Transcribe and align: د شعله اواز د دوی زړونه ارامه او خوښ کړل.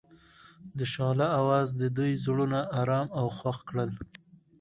د 0.77 0.79
شعله 0.93 1.27
اواز 1.41 1.67
د 1.81 1.83
دوی 1.97 2.11
زړونه 2.25 2.59
ارامه 2.81 3.13
او 3.19 3.25
خوښ 3.37 3.57
کړل. 3.69 3.89